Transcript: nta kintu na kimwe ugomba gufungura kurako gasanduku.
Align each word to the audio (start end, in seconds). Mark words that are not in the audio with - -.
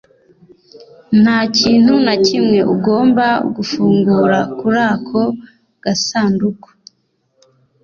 nta 1.21 1.37
kintu 1.57 1.93
na 2.05 2.15
kimwe 2.25 2.59
ugomba 2.73 3.25
gufungura 3.55 4.39
kurako 4.59 5.21
gasanduku. 5.83 6.69